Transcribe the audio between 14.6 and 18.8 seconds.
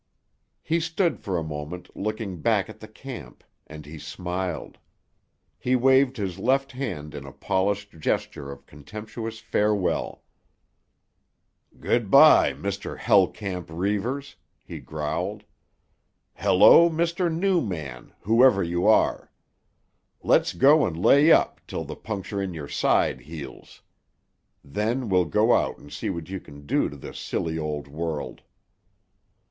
he growled. "Hello, Mr. New Man, whoever